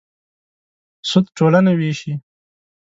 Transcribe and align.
سود 1.09 1.25
ټولنه 1.37 1.71
وېشي. 1.79 2.13